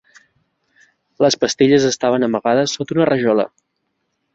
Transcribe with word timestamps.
Les 1.25 1.39
pastilles 1.45 1.87
estaven 1.93 2.29
amagades 2.31 2.77
sota 2.79 3.01
una 3.01 3.11
rajola. 3.15 3.51